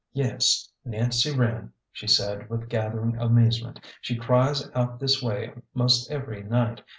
"Yes; 0.13 0.67
Nancy 0.83 1.29
Wren," 1.29 1.73
she 1.91 2.07
said, 2.07 2.49
with 2.49 2.67
gathering 2.69 3.17
amaze 3.17 3.63
ment." 3.63 3.79
She 4.01 4.15
cries 4.15 4.67
out 4.73 4.99
this 4.99 5.21
way 5.21 5.53
'most 5.75 6.09
every 6.09 6.41
night. 6.41 6.81